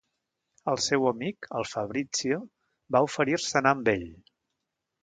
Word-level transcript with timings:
El 0.71 0.79
seu 0.85 1.05
amic, 1.09 1.49
el 1.59 1.67
Fabrizio, 1.73 2.41
va 2.97 3.05
oferir-se 3.11 3.57
a 3.61 3.65
anar 3.65 3.77
amb 3.79 3.95
ell. 3.97 4.11